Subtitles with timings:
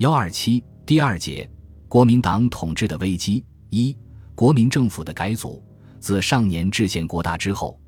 [0.00, 1.46] 幺二七第二节，
[1.86, 3.94] 国民党统治的危机一，
[4.34, 5.62] 国民政府的改组。
[5.98, 7.78] 自上年制宪国大之后，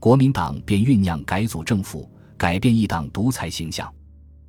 [0.00, 3.88] 国民党便酝酿改组政府，改变一党独裁形象。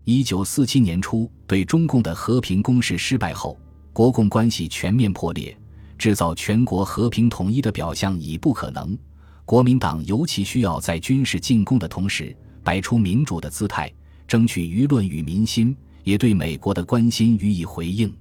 [0.03, 3.55] 一九四七年初，对中共的和平攻势失败后，
[3.93, 5.55] 国共关系全面破裂，
[5.99, 8.97] 制造全国和平统一的表象已不可能。
[9.45, 13.93] 国民党尤其需要在军事进攻的同时，摆出民主的姿态，
[14.27, 15.77] 争取舆论与民心。
[16.03, 18.13] 也对美国的关心予以回应。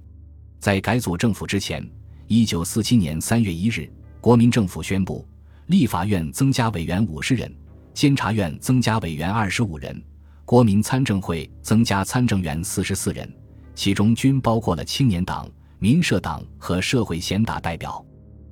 [0.59, 1.87] 在改组政府之前，
[2.27, 5.27] 一九四七年三月一日，国民政府宣布，
[5.67, 7.51] 立法院增加委员五十人，
[7.93, 10.01] 监察院增加委员二十五人，
[10.45, 13.27] 国民参政会增加参政员四十四人，
[13.73, 18.05] 其中均包括了青年党、民社党和社会贤达代表。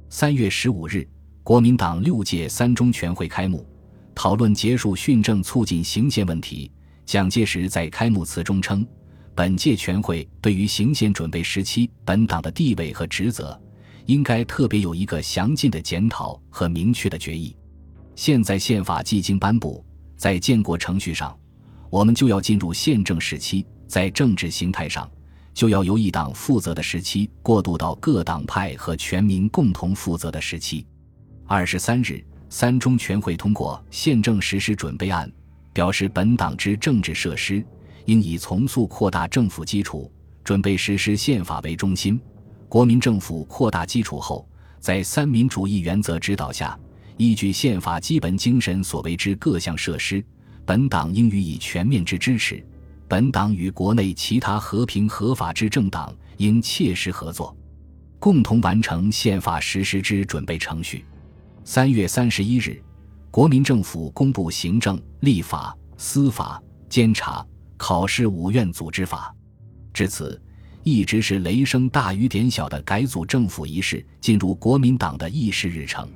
[0.10, 1.08] 三月十五日，
[1.44, 3.66] 国民党六届三中全会开幕，
[4.16, 6.72] 讨论结束训政、促进行宪问题。
[7.06, 8.86] 蒋介石在开幕词中称。
[9.40, 13.58] 本届全会对于行宪准备时期本党的地位和职责，
[14.06, 17.56] 应该特别有一个详尽的检讨和明确的决议。
[18.18, 19.82] 现在宪法既经颁布，
[20.18, 21.34] 在建国程序上，
[21.90, 25.10] 我们就要进入宪政时期；在政治形态上，
[25.54, 30.86] 就要由一党负责的时期过渡到各党派和全民共同负责的时期。
[31.48, 35.30] 二十三日，三中全会通过《宪政实施准备案》，
[35.72, 37.66] 表示本党之政治设施。
[38.10, 40.12] 应以从速扩大政府基础，
[40.44, 42.20] 准备实施宪法为中心。
[42.68, 46.76] 国民政府扩大基础后，在三民主义原则指导下，
[47.18, 50.26] 依据宪法基本精神所为之各项设施，
[50.66, 52.66] 本党应予以全面之支持。
[53.08, 57.56] 本党与国内其他和平合法之政党应切实合作，
[58.18, 61.06] 共同完成宪法实施之准备程序。
[61.64, 62.82] 三月三十一日，
[63.30, 67.46] 国民政府公布行政、立法、司法、监察。
[67.80, 69.34] 考试五院组织法，
[69.94, 70.40] 至此，
[70.84, 76.08] 一直是雷声大雨点小的改组政府仪式进入国民党的议事日程。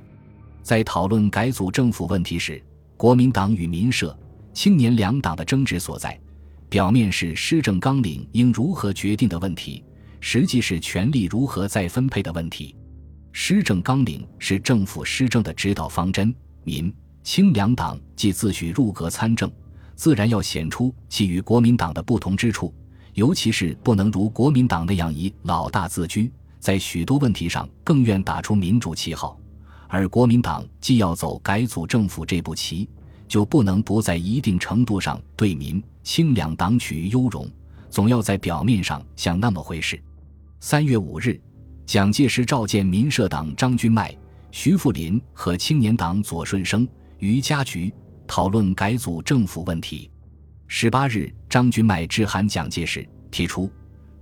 [0.62, 2.62] 在讨论改组政府问题时，
[2.98, 4.16] 国民党与民社、
[4.52, 6.20] 青年两党的争执所在，
[6.68, 9.82] 表面是施政纲领应如何决定的问题，
[10.20, 12.76] 实际是权力如何再分配的问题。
[13.32, 19.50] 施政纲领是政府施政的指导方针，民、青两党既自诩入阁参政。
[19.94, 22.72] 自然要显出其与国民党的不同之处，
[23.14, 29.38] 尤其是不能如国民党那样以老大自居，在许多问题上更愿打出民主旗号。
[29.88, 32.88] 而国民党既要走改组政府这步棋，
[33.28, 37.48] 就不能不在一定程度上对民清两党取于优容，
[37.88, 40.02] 总要在表面上像那么回事。
[40.58, 41.40] 三月五日，
[41.86, 44.12] 蒋介石召见民社党张君迈、
[44.50, 46.88] 徐富林和青年党左顺生、
[47.18, 47.92] 于家菊。
[48.36, 50.10] 讨论改组政府问题。
[50.66, 53.70] 十八日，张君迈致函蒋介石，提出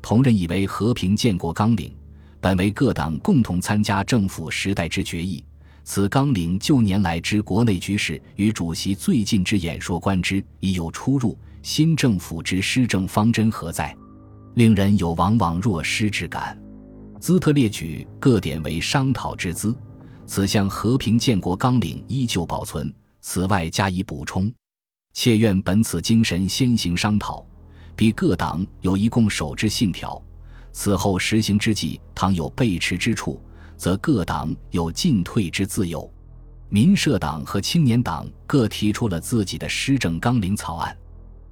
[0.02, 1.96] 同仁以为和平建国纲领，
[2.38, 5.42] 本为各党共同参加政府时代之决议。
[5.82, 11.34] 此纲领就年来之国内局势与主席最近之演说观之，已有出入。
[11.62, 13.96] 新政府之施政方针何在？
[14.56, 16.62] 令人有往往若失之感。
[17.18, 19.74] 兹特列举各点为商讨之资。
[20.26, 22.94] 此项和平建国纲领依旧保存。
[23.22, 24.52] 此外加以补充，
[25.14, 27.46] 妾愿本此精神先行商讨，
[27.94, 30.20] 彼各党有一共守之信条。
[30.72, 33.40] 此后实行之际，倘有背驰之处，
[33.76, 36.10] 则各党有进退之自由。
[36.70, 40.96] 民社党和青年党各提出了自己的施政纲领草案。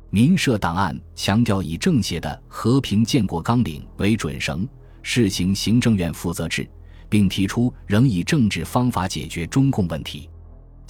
[0.09, 4.67] 民社档案强调以政协的和平建国纲领为准绳，
[5.03, 6.67] 试行行政院负责制，
[7.11, 10.30] 并提出仍以政治方法解决中共问题。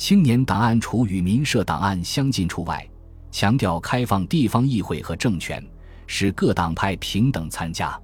[0.00, 2.88] 青年档案除与民社档案相近处外，
[3.31, 5.62] 强调开放地方议会和政权，
[6.06, 8.00] 使各党派平等参加。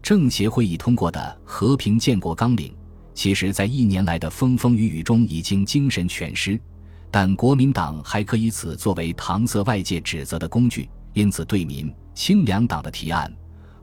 [0.00, 2.72] 政协会议通过的和平建国纲领，
[3.12, 6.56] 其实在一年来的风风雨雨中已经精神全失，
[7.10, 10.88] 但国民党还可以此作为搪塞外界指责的工具。
[11.12, 13.28] 因此，对民清两党的提案，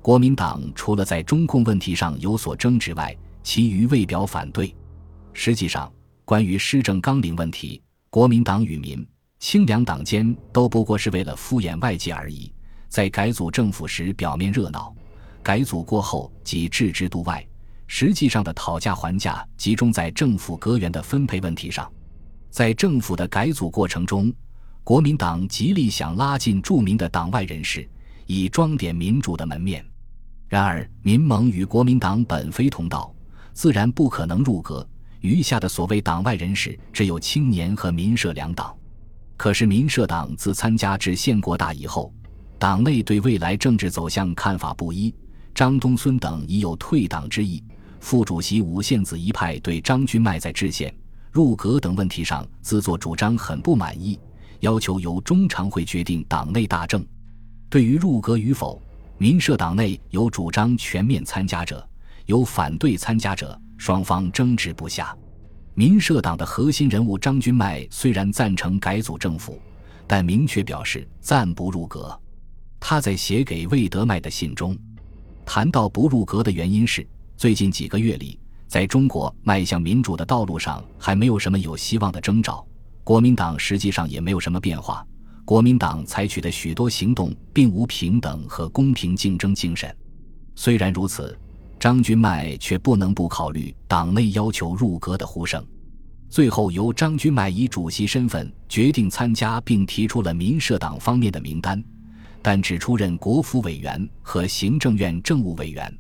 [0.02, 3.14] 国民党除了在中共问题上有所争执外，
[3.44, 4.74] 其余未表反对。
[5.34, 5.92] 实际上。
[6.30, 7.82] 关于施政纲领问题，
[8.12, 9.04] 国民党与民
[9.40, 12.54] 清两党间都不过是为了敷衍外界而已。
[12.88, 14.96] 在改组政府时表面热闹，
[15.42, 17.44] 改组过后即置之度外，
[17.88, 21.92] 实际上的讨价还价集中在政府阁员的分配问题上。
[22.52, 24.32] 在政府的改组过程中，
[24.84, 27.90] 国民党极力想拉近著名的党外人士，
[28.28, 29.84] 以装点民主的门面。
[30.48, 33.12] 然而，民盟与国民党本非同道，
[33.52, 34.88] 自然不可能入阁。
[35.22, 38.76] 余下的所谓党外人士，只有青年和民社两党。
[39.36, 42.14] 可是民社党自参加至县国大以后，
[42.58, 45.14] 党内对未来政治走向看法不一，
[45.56, 47.64] 张东孙等已有退党之意。
[48.02, 50.94] 副主席吴献子一派对张君迈在制宪、
[51.32, 54.18] 入阁等问题上自作主张很不满意，
[54.62, 57.06] 要求由中常会决定党内大政。
[57.70, 58.82] 对于入阁与否，
[59.18, 61.86] 民社党内有主张全面参加者，
[62.26, 65.18] 有反对参加者，双方争执不下。
[65.74, 69.58] 民社党的核心人物张君迈虽然赞成改组政府，
[70.06, 72.20] 但明确表示暂不入阁。
[72.82, 74.78] 他在写给魏德迈的信中，
[75.46, 78.38] 谈到不入阁的原因是，最近几个月里，
[78.68, 82.68] 在中国迈向民主的道路上还没有什么有希望的征兆，
[83.06, 85.06] 国民党实际上也没有什么变化。
[85.46, 89.96] 国民党采取的许多行动并无平等和公平竞争精神。
[90.56, 91.36] 虽然如此，
[91.80, 95.66] 张君迈却不能不考虑党内要求入阁的呼声。
[96.28, 101.82] 最后，由张君迈以主席身份决定参加，并提出了民社党方面的名单，
[102.42, 105.92] 但只出任国府委员和行政院政务委员。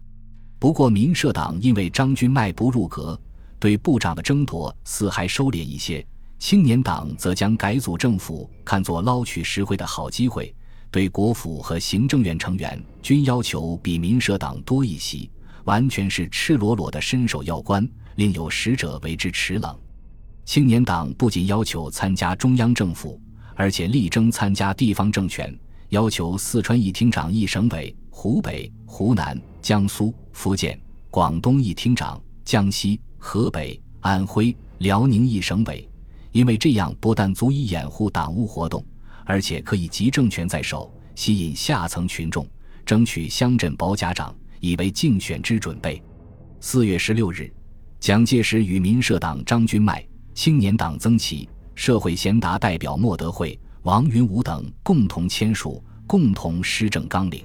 [0.59, 3.17] 不过，民社党因为张君迈不入阁，
[3.57, 6.05] 对部长的争夺似还收敛一些。
[6.39, 10.53] 青年党则将改组政府看作捞取实惠的好机会，
[10.91, 15.29] 对国府和行政院成员均要求比民社党多一席，
[15.69, 19.79] 完全是赤裸裸的伸手要官，另有使者为之齿冷。
[20.43, 23.21] 青年党不仅要求参加中央政府，
[23.53, 25.55] 而且力争参加地方政权，
[25.89, 30.75] 要求四川一厅长一省委，湖北、湖南、江苏、福建、
[31.11, 35.87] 广东一厅长，江西、河北、安徽、辽宁一省委。
[36.31, 38.83] 因为这样不但足以掩护党务活动，
[39.23, 42.47] 而且可以集政权在手，吸引下层群众，
[42.83, 46.01] 争取乡镇保甲长，以为竞选之准备。
[46.59, 47.51] 四月十六日，
[47.99, 57.43] 蒋介石与民社党张君迈、青年党曾琦、社会贤达代表莫德惠、王云武等共同签署共同施政纲领。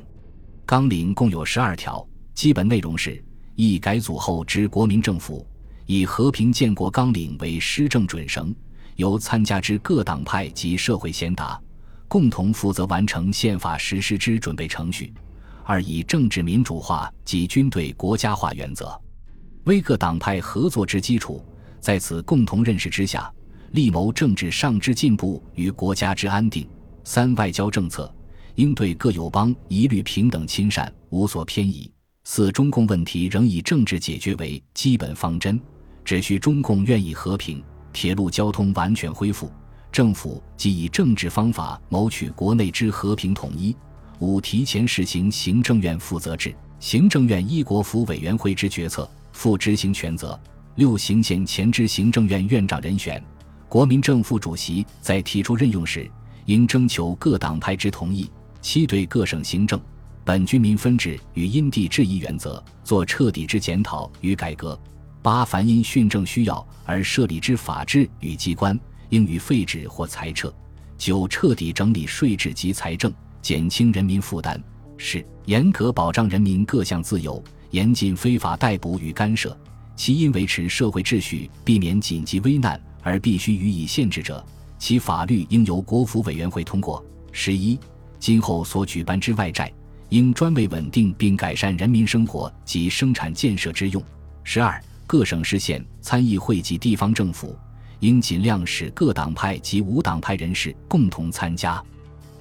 [0.66, 3.22] 纲领共有十二条，基本内容是：
[3.54, 5.46] 一、改组后之国民政府，
[5.86, 8.54] 以和平建国纲领为施政准绳。
[8.96, 11.60] 由参加之各党派及社会贤达
[12.06, 15.12] 共同负责完成宪法实施之准备程序；
[15.64, 19.00] 二以政治民主化及军队国家化原则
[19.64, 21.42] 为各党派合作之基础，
[21.80, 23.32] 在此共同认识之下，
[23.72, 26.68] 力谋政治上之进步与国家之安定。
[27.02, 28.14] 三外交政策
[28.56, 31.90] 应对各友邦一律平等亲善，无所偏移。
[32.24, 35.58] 四中共问题仍以政治解决为基本方针，
[36.04, 37.62] 只需中共愿意和平。
[37.92, 39.50] 铁路交通完全恢复，
[39.90, 43.74] 政府即以政治方法谋取国内之和平统一。
[44.20, 50.38] 五、提前实行行政院负责制，行政院依国府委员会之决策负执行权责。
[50.76, 53.22] 六、行宪前之行政院院长人选，
[53.68, 56.10] 国民政府主席在提出任用时，
[56.46, 58.30] 应征求各党派之同意。
[58.60, 59.80] 七、对各省行政
[60.24, 64.78] 本军民分治与因地制宜原则做彻底之检讨与改革。
[65.20, 68.78] 八凡因训政需要而设立之法制与机关，
[69.10, 70.52] 应予废止或裁撤。
[70.96, 73.12] 九彻底整理税制及财政，
[73.44, 74.58] 减轻人民负担。
[74.96, 79.54] 十严格保障人民各项自由，严禁非法逮捕与干涉。
[79.94, 84.42] 其因维持社会秩序、避免紧急危难而必须予以限制者，
[84.78, 87.04] 其法律应由国府委员会通过。
[87.32, 87.78] 十一
[88.18, 89.70] 今后所举办之外债，
[90.08, 94.02] 应专为稳定并改善人民生活及生产建设之用。
[94.42, 94.82] 十二。
[95.06, 97.54] 各省市县参议会及地方政府，
[98.00, 101.80] 应尽量使各党派及无党派人士共同参加。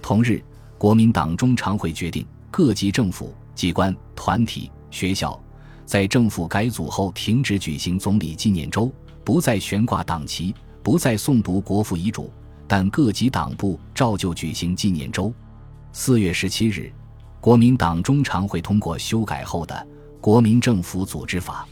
[0.02, 0.42] 同日，
[0.78, 5.40] 国民党中常会决定，各级政府机关、团体、学校，
[5.86, 8.92] 在政府改组后停止举行总理纪念周，
[9.24, 12.32] 不再悬挂党旗，不再诵读国父遗嘱，
[12.68, 15.34] 但各级党部照旧举行纪念周。
[15.94, 16.92] 四月十七日，
[17.40, 19.76] 国民党中常会通过修改后的
[20.20, 21.68] 《国民政府组织法》。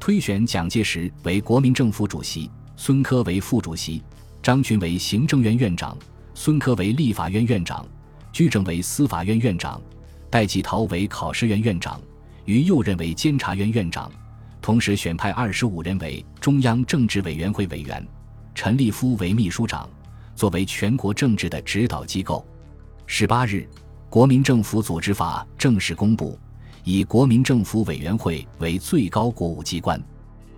[0.00, 4.02] 推选蒋介石为国民政府主席，孙科为副主席，
[4.42, 5.96] 张群为行政院院长，
[6.34, 7.86] 孙科为立法院院长，
[8.32, 9.80] 居正为司法院院长，
[10.30, 12.00] 戴季陶为考试院院长，
[12.46, 14.10] 于右任为监察院院长。
[14.60, 18.04] 同时选派二十五人为中央政治委员会委员，
[18.54, 19.88] 陈立夫为秘书长，
[20.34, 22.46] 作为全国政治的指导机构。
[23.06, 23.68] 十八日，
[24.08, 26.38] 国民政府组织法正式公布。
[26.84, 30.02] 以国民政府委员会为最高国务机关，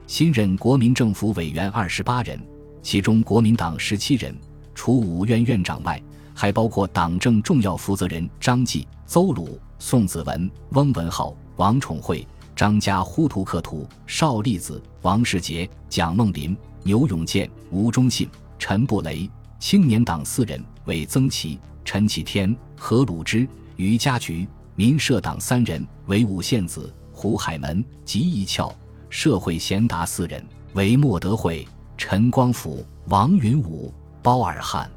[0.07, 2.41] 新任国民政府委员二十八人，
[2.81, 4.35] 其中国民党十七人，
[4.75, 6.03] 除五院院长外，
[6.35, 12.27] 还包括党政重要负责人张继、邹鲁、宋子文、翁文浩、王宠惠、
[12.57, 19.31] 张家呼图克图、邵力子、王世杰、蒋梦麟、牛永健、吴忠信、陈布雷。
[19.61, 23.49] 青年党四人为曾琦、陈启天、何鲁之。
[23.77, 28.69] 于家菊，民社党三人为五县子，胡海门、吉义翘；
[29.09, 34.91] 社会贤达四人为莫德惠、陈光甫、王云武、包尔汉。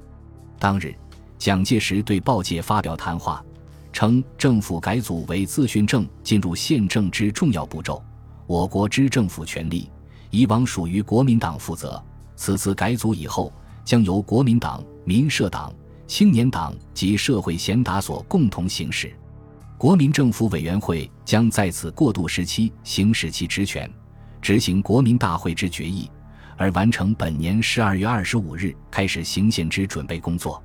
[0.59, 0.93] 当日，
[1.37, 3.43] 蒋介石对报界发表谈话，
[3.93, 8.03] 称政府改组为自训政进入宪政之重要步骤，
[8.45, 9.89] 我国之政府权力
[10.29, 12.03] 以往属于国民党负责，
[12.35, 13.51] 此次改组以后，
[13.85, 15.73] 将由国民党、民社党、
[16.07, 19.13] 青年党及社会贤达所共同行使。
[19.77, 23.89] 国民政府委员会将在此过渡时期行使其职权，
[24.41, 26.09] 执行国民大会之决议。
[26.57, 30.59] 而完成本年十二月二十五日开始行宪之准备工作，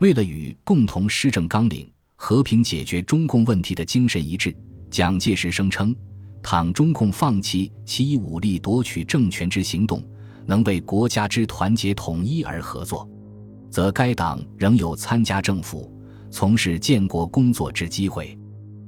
[0.00, 4.54] 为了与共同施政纲领、和平解决中共问题的精神一致，
[4.90, 5.94] 蒋介石声称，
[6.42, 10.02] 倘中共放弃其以武力夺取政权之行动，
[10.46, 13.08] 能为国家之团结统一而合作，
[13.70, 15.90] 则该党仍有参加政府、
[16.30, 18.36] 从事建国工作之机会。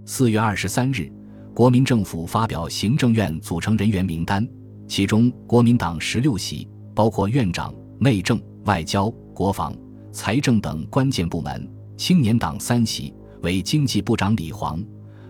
[0.05, 1.11] 四月二十三日，
[1.55, 4.47] 国民政府发表行政院组成人员名单。
[4.89, 9.77] 其中，国民党十六席，包括院长、内政、外交、国防、
[10.17, 11.61] 财政等关键部门；
[11.95, 14.83] 青年党三席，为经济部长李煌、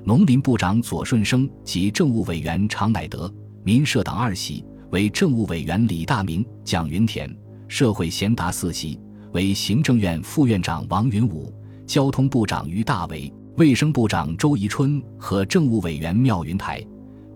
[0.04, 3.28] 农林部长左顺生及政务委员常乃德；
[3.64, 7.28] 民社党二席，为政务委员李大明、蒋云田；
[7.66, 8.96] 社会贤达四席，
[9.32, 11.52] 为行政院副院长王云武、
[11.84, 16.80] 交通部长于大为、卫生部长周宜春和政务委员缪云台。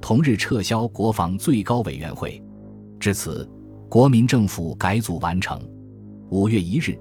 [0.01, 2.41] 同日撤销国防最高委员会，
[3.01, 3.51] 至此，
[3.89, 5.61] 国民政府改组完成。
[6.31, 6.97] 五月一日，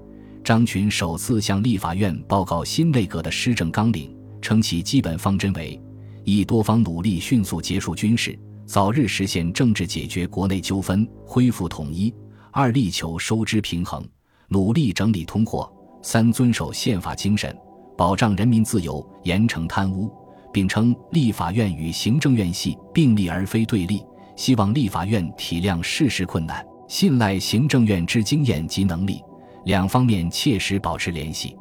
[0.50, 5.80] 张群首次向立法院报告新内阁的施政纲领，称其基本方针为：
[6.24, 12.12] 一、多方努力迅速结束军事，早日实现政治解决国内纠纷，恢复统一；
[12.50, 14.04] 二、力求收支平衡，
[14.48, 17.56] 努力整理通货；三、遵守宪法精神，
[17.96, 20.12] 保障人民自由，严惩贪污。
[20.52, 24.02] 并称立法院与行政院系并立而非对立，
[24.34, 29.22] 希望立法院体谅事实困难，信赖行政院之经验及能力，
[29.64, 31.56] 两方面切实保持联系。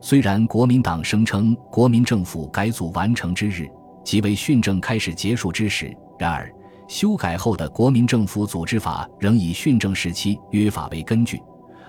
[0.00, 3.68] 虽然国民党声称国民政府改组完成之日
[4.04, 6.52] 即为训政开始结束之时，然而
[6.86, 11.42] 修改后的国民政府组织法仍以训政时期约法为根据，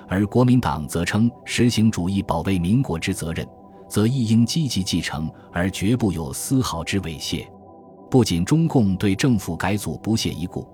[0.07, 3.47] 而国民党则称实行主义保卫民国之责任。
[3.89, 7.47] 则亦应积极继承，而绝不有丝毫之猥亵。
[8.11, 10.67] 不仅中共对政府改组不屑一顾，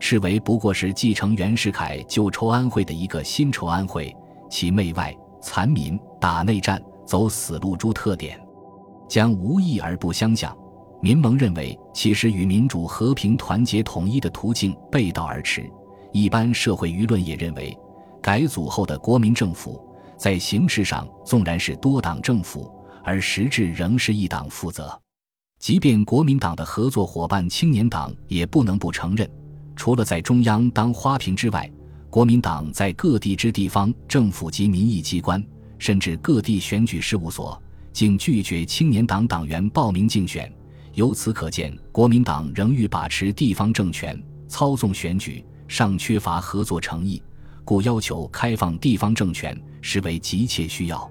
[0.00, 4.12] 视为不过是继承袁世凯旧筹安会的一个新筹安会，
[4.48, 8.40] 其媚外残民、打内战、走死路诸特点，
[9.08, 10.56] 将无异而不相像。
[11.02, 15.70] 民盟认为，其实与民主和平团结统一的途径背道而驰。
[16.12, 17.76] 一般社会舆论也认为，
[18.22, 19.82] 改组后的国民政府。
[20.16, 22.72] 在形式上纵然是多党政府，
[23.04, 24.98] 而实质仍是一党负责。
[25.58, 29.30] 即便国民党的合作伙伴青年党也不能不承认，
[29.76, 31.70] 除了在中央当花瓶之外，
[32.08, 35.44] 国民党在各地之地方政府及民意机关，
[35.78, 37.60] 甚至各地选举事务所，
[37.92, 40.50] 竟拒绝青年党党员报名竞选。
[40.94, 47.22] 由此可见，国民党仍欲把持地方政权、操纵选举，尚缺乏合作诚意。
[47.64, 51.10] 故要求开放地方政权实为急切需要，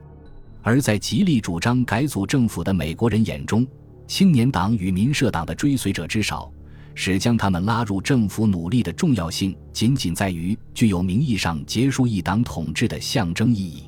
[0.63, 3.67] 而在极力主张改组政府的美国人眼中，
[4.07, 6.51] 青年党与民社党的追随者之少，
[6.95, 13.83] 使将他们拉入政府努力的重要性仅仅在于具有名义上结束一党统治的象征意义。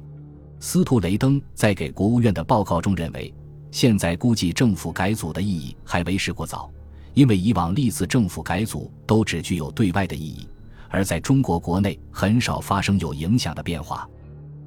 [0.59, 3.33] 斯图雷登在给国务院的报告中认为，
[3.71, 6.69] 现在估计政府改组的意义还为时过早，
[7.13, 10.47] 因为以往历次政府改组都只具有对外的意义。
[10.89, 14.07] 而在中国国内很少发生有影响的变化。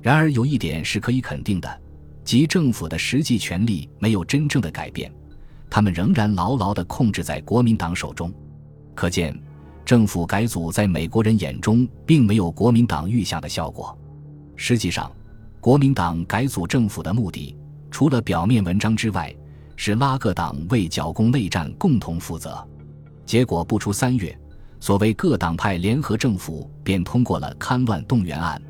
[0.00, 1.80] 然而有一点是可以肯定的，
[2.25, 5.12] 即政府的实际权力没有真正的改变，
[5.70, 8.32] 他们仍然牢牢地控制在国民党手中。
[8.94, 9.40] 可见，
[9.84, 13.96] 政府改组在美国人眼中并没有国民党预想的效果。
[14.56, 15.10] 实际上，
[15.60, 17.56] 国民党改组政府的目的，
[17.90, 19.34] 除了表面文章之外，
[19.76, 22.62] 是拉各党为剿共内战共同负责。
[23.24, 24.36] 结果不出三月。
[24.82, 28.60] 所谓各党派联合政府便通过了戡乱动员案，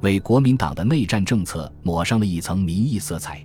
[0.00, 3.44] 为国民党的内战政策抹上了一层民意色彩。